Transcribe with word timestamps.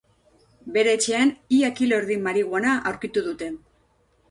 Bere 0.77 0.95
etxean, 0.99 1.33
ia 1.59 1.69
kilo 1.81 1.99
erdi 2.03 2.19
marihuana 2.29 2.75
aurkitu 2.93 3.27
dute. 3.31 3.55